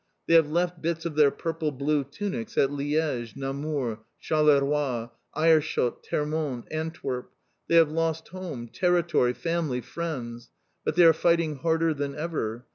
[0.25, 6.65] They have left bits of their purple blue tunics at Liège, Namur, Charleroi, Aerschot, Termonde,
[6.71, 7.31] Antwerp.
[7.67, 10.49] They have lost home, territory, family, friends.
[10.83, 12.65] But they are fighting harder than ever.